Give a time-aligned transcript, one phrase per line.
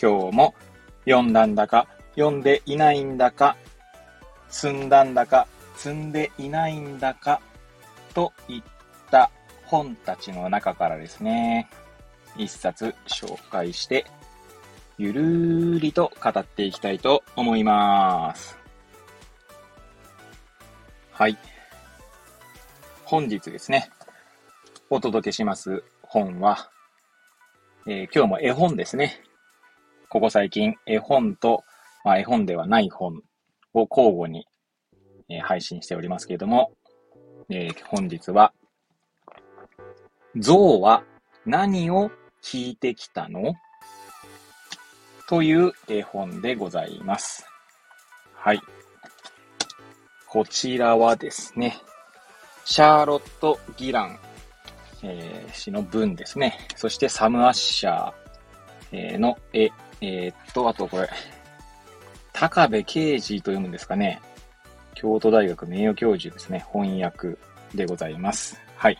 [0.00, 0.54] 今日も
[1.04, 3.56] 読んだんだか、読んでいないんだか、
[4.48, 5.46] 積んだんだか、
[5.76, 7.40] 積んでいないんだか、
[8.14, 8.62] といっ
[9.10, 9.30] た
[9.64, 11.68] 本たちの中からですね、
[12.36, 14.06] 一冊紹介して、
[14.96, 18.56] ゆるーりと語っていきたいと思います。
[21.10, 21.36] はい。
[23.04, 23.90] 本日ですね、
[24.90, 26.70] お届けします本は、
[27.86, 29.23] えー、今日も絵本ですね。
[30.14, 31.64] ここ最近、絵本と、
[32.04, 33.20] まあ、絵本ではない本
[33.72, 34.46] を交互に、
[35.28, 36.70] えー、配信しておりますけれども、
[37.50, 38.52] えー、本日は、
[40.36, 41.02] 象は
[41.44, 42.12] 何を
[42.44, 43.54] 聞いてきたの？
[45.28, 47.48] という絵本でございます。
[48.34, 48.60] はい。
[50.28, 51.76] こちらはですね、
[52.64, 54.20] シャーロット・ギラン、
[55.02, 56.56] えー、氏の文ですね。
[56.76, 58.12] そしてサム・アッシャー、
[58.92, 59.70] えー、の絵、
[60.04, 61.08] えー、っと、あとこれ、
[62.32, 64.20] 高部啓治と読むんですかね。
[64.94, 66.64] 京都大学名誉教授ですね。
[66.72, 67.36] 翻訳
[67.74, 68.60] でございます。
[68.76, 68.98] はい。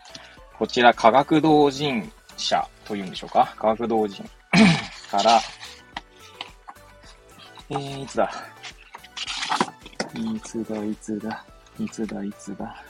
[0.58, 3.54] こちら、科学同人者というんでしょうか。
[3.58, 4.24] 科学同人
[5.10, 5.40] から、
[7.70, 8.30] えー、いつだ
[10.14, 11.44] いつだ、いつだ、
[11.78, 12.82] いつだ、いつだ。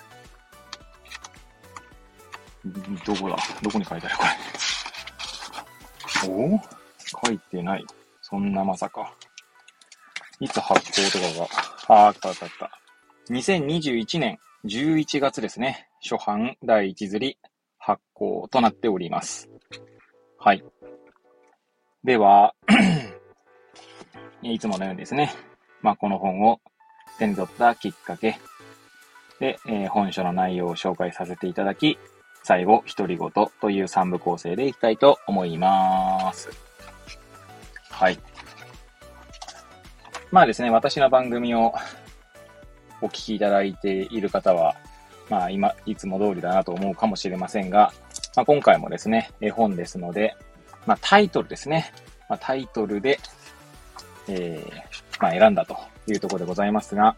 [3.05, 4.25] どこだどこに書いてあるこ
[6.29, 6.31] れ。
[6.31, 6.61] お？
[7.27, 7.87] 書いてない。
[8.27, 9.15] そんなまさか。
[10.41, 12.05] いつ発行とかが。
[12.05, 12.81] あ、あったあったあった。
[13.29, 15.91] 2021年11月ですね。
[16.03, 17.39] 初版第1釣り
[17.79, 19.51] 発行となっております。
[20.39, 20.65] はい。
[22.03, 22.55] では、
[24.41, 25.31] いつものようにですね。
[25.83, 26.63] まあ、この本を
[27.19, 28.39] 手に取ったきっかけ
[29.39, 31.99] で、えー、本書の内容を紹介させていただき、
[32.43, 33.31] 最後、独り言
[33.61, 36.74] という3部構成でいきたいと思います。
[37.95, 38.19] はい。
[40.33, 41.73] まあですね、私の番組を
[43.01, 44.75] お聞きいただいている方は、
[45.31, 47.93] まあ今、いつも通りだなと思うかもしれませんが、
[48.35, 50.37] まあ今回もですね、絵本ですので、
[50.87, 51.93] まあタイトルですね。
[52.29, 53.21] まあタイトルで、
[54.27, 55.77] えー、まあ選んだと
[56.09, 57.15] いうところでございますが、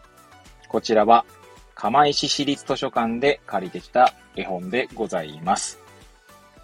[0.67, 1.25] こちらは、
[1.73, 5.79] 釜石市立図書館で借りてきた絵本でございます。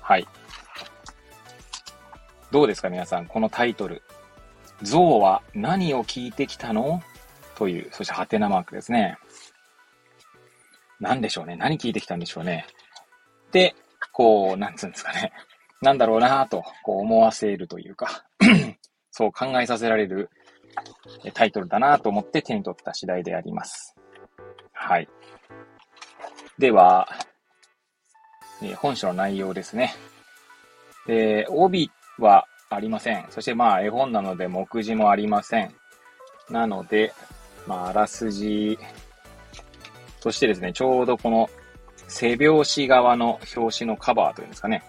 [0.01, 0.27] はい。
[2.53, 4.03] どうですか皆さん、このタイトル。
[4.83, 7.01] 象は何を聞いてきたの？
[7.55, 9.17] という、そしてハテナマークですね。
[10.99, 11.55] 何でしょうね？
[11.55, 12.67] 何聞いてきたんでしょうね？
[13.51, 13.73] で、
[14.11, 15.33] こう、なんつうんですかね？
[15.81, 18.23] なんだろうなぁと、こう思わせるというか
[19.09, 20.29] そう考えさせられる
[21.33, 23.95] タイトルだなと思って手に取った次第であります。
[24.73, 25.09] はい。
[26.59, 27.09] では、
[28.61, 29.95] え本書の内容ですね。
[31.07, 33.25] で、帯はありません。
[33.29, 35.73] そしてまあ絵本なので目次もありません。
[36.49, 37.13] なので、
[37.67, 38.77] まああらすじ
[40.19, 41.49] そしてですね、ちょうどこの
[42.07, 44.83] 背表紙側の表紙のカバーというんですかね。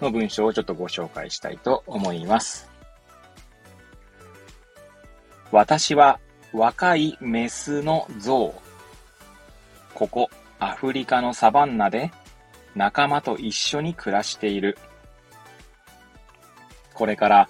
[0.00, 2.70] の文章をちょっとご紹介したいと思います。
[5.50, 6.18] 私は
[6.52, 8.54] 若いメスの象。
[9.94, 12.10] ここアフリカのサバンナで
[12.74, 14.78] 仲間と一緒に暮らしている。
[16.92, 17.48] これから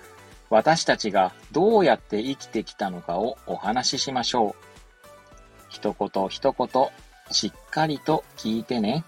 [0.50, 4.54] 私たちがどうやって生きてきたのかをお話ししましょう。
[5.70, 6.88] 一言一言、
[7.30, 9.04] しっかりと聞いてね。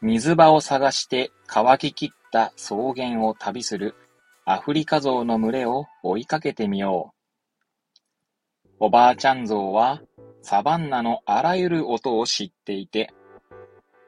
[0.00, 3.96] 水場を探して乾ききった草原を旅する
[4.44, 8.70] アフリカゾウの群れを追いかけてみよう。
[8.78, 10.00] おばあちゃんゾウは
[10.42, 13.12] サバンナのあらゆる音を知っていて、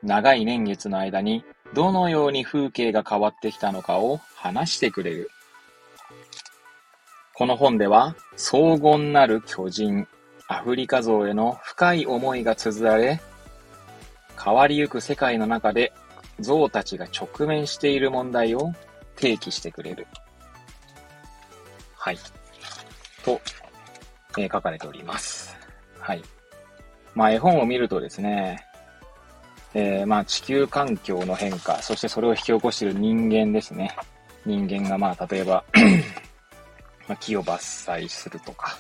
[0.03, 5.31] 長い年月の間にどのように風景が変わってきたのかを話してくれる。
[7.35, 10.07] この本では、荘厳なる巨人、
[10.49, 13.21] アフリカ像への深い思いが綴られ、
[14.43, 15.93] 変わりゆく世界の中で
[16.41, 18.73] 象たちが直面している問題を
[19.17, 20.07] 提起してくれる。
[21.97, 22.19] はい。
[23.25, 23.41] と、
[24.37, 25.57] えー、書かれております。
[25.99, 26.23] はい。
[27.15, 28.67] まあ、絵本を見るとですね、
[29.75, 33.97] えー、まあ地球環境の変化、そしてそれを引き起こしている人間ですね。
[34.45, 35.65] 人間がまあ例えば
[37.09, 38.77] ま木を伐採するとか、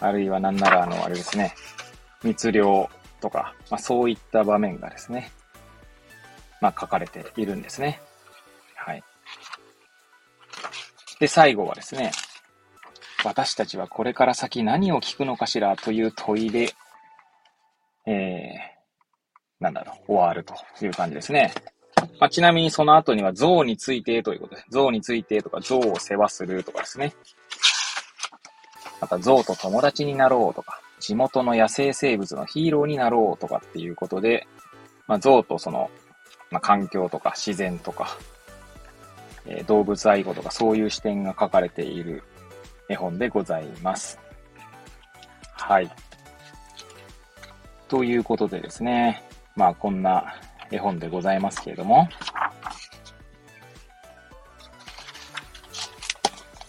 [0.00, 1.54] あるいは何ならあの、あれですね、
[2.24, 2.88] 密漁
[3.20, 5.30] とか、まあそういった場面がですね、
[6.60, 8.00] まあ書かれているんですね。
[8.74, 9.02] はい。
[11.20, 12.10] で、最後はですね、
[13.24, 16.74] 私たちはこれから先何を聞くのかしらという問いで、
[18.06, 18.75] えー、
[19.60, 20.54] なんだろう、終わると
[20.84, 21.52] いう感じですね。
[22.20, 24.64] まあ、ちなみにその後には象についてということで。
[24.70, 27.14] 象についてとか象を世話するとかですね。
[29.00, 34.46] また象と友達になろうとか、地元の野生生物のヒーローになろうとかっていうことで、
[35.06, 35.90] まあ、象とその、
[36.50, 38.16] まあ、環境とか自然とか、
[39.46, 42.22] えー、動物愛護とかそういう視点が書かれている
[42.88, 44.18] 絵本でございます。
[45.52, 45.90] はい。
[47.88, 49.22] ということでですね、
[49.56, 50.34] まあこんな
[50.70, 52.08] 絵本でございますけれども、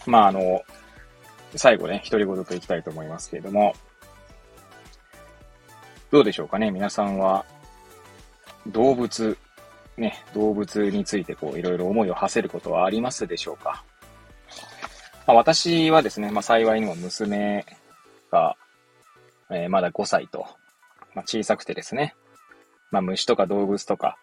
[0.06, 0.62] まああの、
[1.54, 3.74] 最後ね、独り言といきたいと思いますけれども、
[6.10, 7.44] どうでしょうかね、皆さんは、
[8.66, 9.36] 動物、
[9.96, 13.84] ね、動物についてこう、いろいろ思いを馳せることはありますでしょうか？
[15.26, 17.66] まあ、私はですね、まあ、幸いにも娘
[18.30, 18.56] が、
[19.50, 20.46] えー、まだ5歳と、
[21.14, 22.14] まあ、小さくてですね、
[22.90, 24.16] まあ、虫とか動物とか、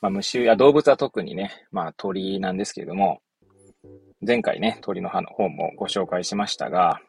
[0.00, 3.20] まあ、虫や動物は特にね、まあ、鳥なんですけれども、
[4.26, 7.00] 前回ね、鳥の葉の方もご紹介しましたが、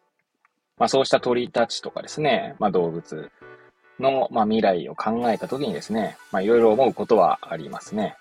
[0.78, 3.32] まあ、そうした鳥たちとかですね、まあ、動物
[4.00, 8.16] の、まあ、未来を考えたときにですね、まあ、いろいろ思うことはありますね。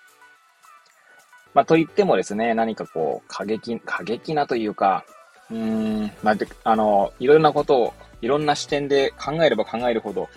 [1.53, 5.05] まあ、と言ってもですね、何かこう、過激、過激なというか、
[5.49, 5.57] うー
[6.05, 10.29] ん、まあ、あの、いろんなことを、いろんな視点で考えれば考えるほど、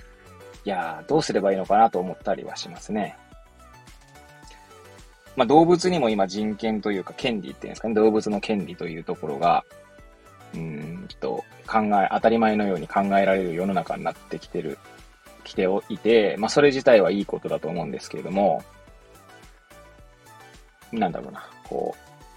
[0.64, 3.16] いやー、どうすればいいのかなと思ったりはしますね。
[5.36, 9.64] まあ、動物にも今人権というか権利っていうんですかね、動物の権利というところが、
[10.54, 14.78] うんと、考え、当たり前のように考えられる世の中になってきてる、
[15.44, 18.62] 来ておいて、まあ、それ自体はいいことだと思うんですけれども、
[20.92, 21.94] なんだろうな、こ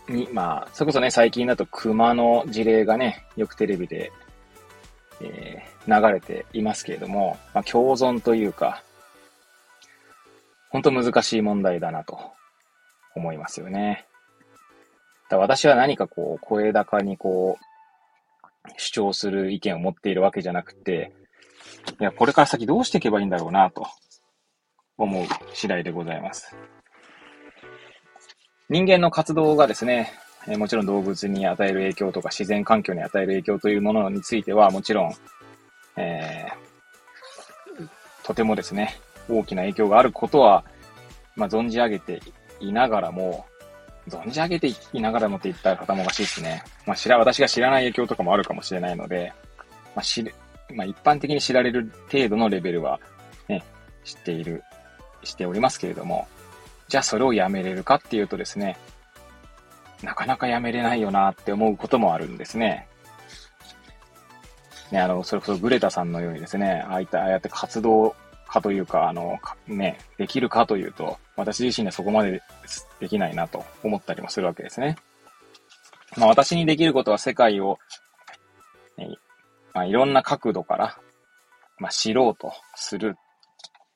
[0.07, 4.11] う、に、まあ、それこそね、最近だと熊の事例がね、よくテレビで
[5.23, 8.83] えー、流れていますけれども、まあ、共存というか、
[10.69, 12.19] 本当難しい問題だなと
[13.15, 14.07] 思いますよね。
[15.29, 21.11] だ私は何かこう、声高にこう、主張する意見を持っているわけじゃなくて、
[21.99, 23.87] いや、これから先どうしていけばいいんだろうなと
[24.97, 26.55] 思う次第でございます。
[28.69, 30.11] 人間の活動がですね、
[30.48, 35.13] えもちろん動物に与える影響とか自然環境に与える影響というものについてはもちろん、
[35.95, 37.88] えー、
[38.24, 39.00] とてもですね、
[39.30, 40.63] 大きな影響があることは、
[41.36, 42.22] まあ、存じ上げて
[42.60, 43.45] いながらも、
[44.07, 46.63] 存じ上げていながらもって言ったら方もおかしいですね。
[46.86, 49.34] まあ、知ら、私が知らない影響とかもあるかもしれないので、
[49.95, 50.34] まあ、知る、
[50.74, 53.00] まあ、一般的に知られる程度のレベルは、
[53.48, 53.63] ね、
[54.04, 54.63] 知っている、
[55.24, 56.28] しておりますけれども、
[56.90, 58.78] じゃあそれをやめれるかっていうとですね、
[60.03, 62.88] なかなかやめれないよなって思うこともあるんですね。
[64.91, 68.15] ね、あの、それこそグレタさんのようにですね、ああいった、ああやって活動
[68.47, 72.44] 家というか、あの、ね、できるかというと、私自身でそこまで
[73.00, 74.97] できないなと思ったりもするわけですね。
[76.17, 77.80] まあ私にできることは世界を、
[78.97, 79.09] ね、
[79.73, 80.99] まあいろんな角度から、
[81.80, 83.16] まあ知ろうとする。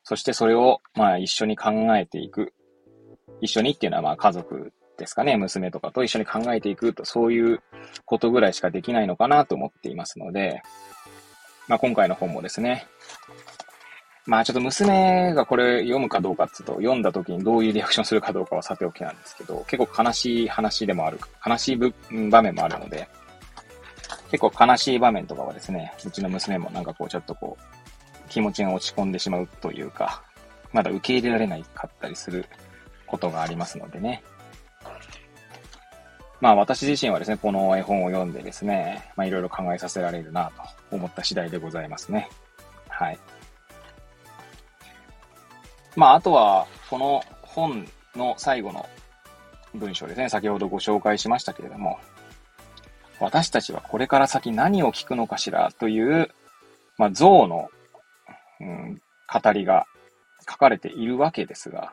[0.02, 2.54] そしてそれを、まあ一緒に考えていく。
[3.40, 7.62] 一緒にっていうのはまあ家族ですかね、娘とかと一緒に考えていくと、そういう
[8.04, 10.60] ことぐらいしかできないのかなと思っていますので、
[11.68, 12.86] まあ今回の本もですね、
[14.26, 21.76] まあちょっと娘がこれ読むかどうかっていうと、読んだ時にどういうリアクションするかどうかはさておきなんですけど、結構悲しい話でもある、悲しい
[22.30, 23.08] 場面もあるので、
[24.30, 30.22] 結構悲しい場面とかはですね、うちの娘もなんかこうちょっとこう、気持ちが落ち込んでしまうというか、
[30.72, 32.44] まだ受け入れられないかったりする
[33.06, 34.22] ことがありますのでね。
[36.40, 40.52] まあ私自身はですね、この絵本を読んでですね、まあいろいろ考えさせられるな
[40.90, 42.28] と思った次第でございますね。
[42.88, 43.18] はい。
[45.96, 48.88] まああとは、この本の最後の
[49.74, 51.98] 文章ですね、先ほどご紹介しましたけれども、
[53.18, 56.30] 私たちはこれから先何を聞くのかしらという、
[56.98, 57.68] まあ象の、
[58.60, 59.00] うん、
[59.42, 59.86] 語りが
[60.48, 61.92] 書かれているわけですが、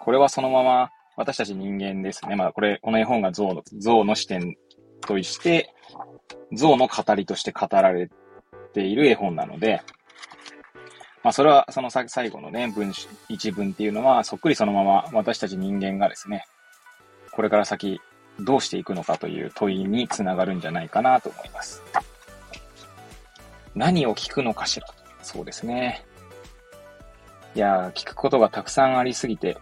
[0.00, 2.36] これはそのまま私たち人間ですね。
[2.36, 4.56] まあこれ、この絵本が象の、象の視点
[5.00, 5.72] として、
[6.52, 8.10] 象の語りとして語られ
[8.72, 9.82] ている絵本なので、
[11.22, 12.92] まあ、それは、その最後のね、文、
[13.30, 16.44] 一文っていうのは、そっくりそのまま私たち人間がですね、
[17.32, 17.98] これから先、
[18.40, 21.82] どうしていくのかという問いにつながるんじゃないかなと思います。
[23.74, 24.86] 何を聞くのかしら
[25.22, 26.04] そうですね。
[27.54, 29.56] いや聞くことがたくさんありすぎて、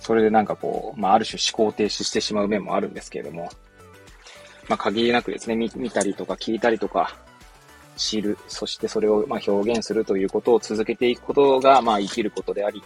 [0.00, 3.50] それでなんかこう、まあ、ある種思考停止してしまう面もあるんですけれども、
[4.68, 7.16] まあ、限りなくですね、見たりとか聞いたりとか、
[7.96, 12.82] 知る、そしてそれをま表現するということを続けていくことが、まあ、生きることであり、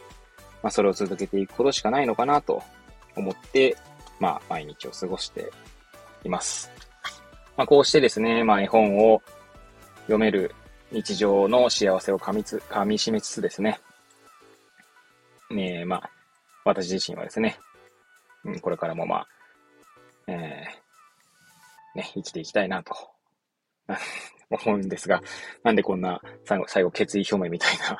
[0.62, 2.62] まあ、それを続けていくことしかないのかなと
[3.14, 3.76] 思って、
[4.18, 5.52] まあ、毎日を過ごして
[6.24, 6.70] います。
[7.56, 9.22] まあ、こうしてですね、まあ、絵本を
[10.02, 10.54] 読める
[10.90, 13.80] 日常の幸せを噛みつ、噛み締めつつですね、
[15.50, 16.10] ねえまあ、
[16.64, 17.58] 私自身はですね、
[18.44, 19.26] うん、これからもまあ、
[20.28, 22.94] えー、ね、生きていきたいなと、
[24.50, 25.22] 思うんですが、
[25.62, 27.98] なんでこんな最後、最後決意表明みたいな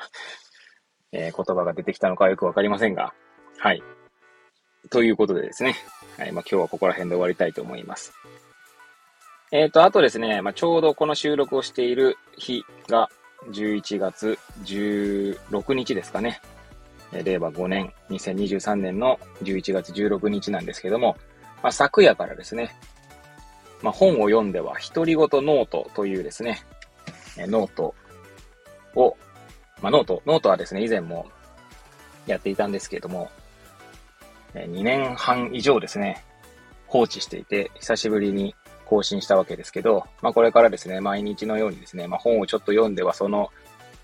[1.15, 3.13] えー、言葉が出てきたのかよくわかりませんが、
[3.59, 3.83] はい。
[4.89, 5.75] ということでですね、
[6.17, 8.13] はい、まあ今日はここら辺で終わりたいと思います。
[9.51, 13.09] えっ、ー、と、あとですね、まあちょうどこの収録をしている日が
[13.51, 16.41] 11月16日ですかね。
[17.21, 21.17] 令和5年、2023年の11月16日なんですけども、
[21.61, 22.73] まあ、昨夜からですね、
[23.81, 26.63] まあ、本を読んでは、独り言ノートというですね、
[27.37, 27.93] ノート
[28.95, 29.17] を、
[29.81, 31.27] まあ、ノート、ノートはですね、以前も
[32.25, 33.29] やっていたんですけれども、
[34.53, 36.23] 2年半以上ですね、
[36.87, 38.55] 放置していて、久しぶりに
[38.85, 43.49] 更新したわけですけど、まあ、これからですね、毎日のようにですね、まあ、本をちょっと読んでは、その、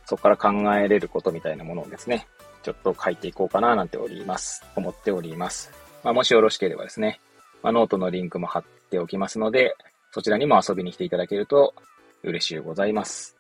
[0.06, 2.28] そこから考えれることみたいなものをですね、
[2.64, 4.66] ちょっと書いていこうかななんております。
[4.76, 5.72] 思っております。
[6.04, 7.20] まあ、もしよろしければですね、
[7.64, 9.76] まあ、ノートのリンクも貼っておきますので、
[10.12, 11.74] そちらにも遊びに来ていただけると
[12.24, 13.38] 嬉しいございます。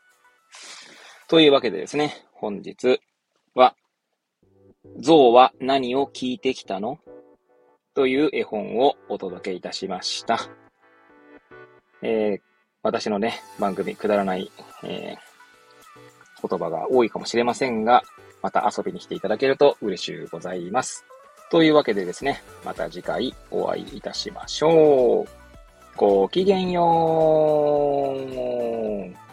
[1.27, 2.99] というわけでですね、本日
[3.53, 3.75] は、
[4.99, 6.99] 象は何を聞いてきたの？
[7.93, 10.39] という絵本をお届けいたしました。
[12.01, 12.41] えー、
[12.81, 14.51] 私のね、番組、くだらない、
[14.83, 18.03] えー、言葉が多いかもしれませんが、
[18.41, 21.05] また遊びに来ていただけると嬉しゅうございます。
[21.51, 25.29] というわけでですね、また次回お会いいたしましょう。
[25.97, 29.28] ごきげんよう。